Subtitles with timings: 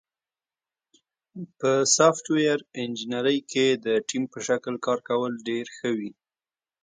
[1.59, 6.11] په سافټویر انجینری کې د ټیم په شکل کار کول ډېر ښه وي.